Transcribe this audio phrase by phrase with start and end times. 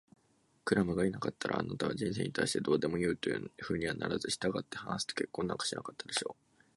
[0.65, 6.61] クラムがいなかったら、あなたは人生に対してどうでもいいというようなふうにはならず、したがってハンスと結婚なんかしなかったでしょう。